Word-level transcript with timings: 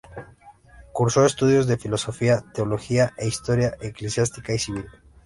Cursó 0.93 1.23
estudios 1.27 1.67
de 1.67 1.77
filosofía, 1.77 2.43
teología 2.55 3.13
e 3.19 3.27
historia 3.27 3.77
eclesiástica 3.81 4.51
y 4.51 4.57
civil. 4.57 4.87